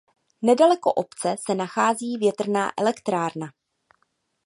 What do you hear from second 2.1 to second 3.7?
větrná elektrárna.